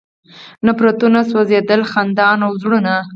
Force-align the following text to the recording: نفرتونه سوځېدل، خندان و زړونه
نفرتونه 0.65 1.19
سوځېدل، 1.31 1.81
خندان 1.91 2.39
و 2.47 2.49
زړونه 2.61 2.95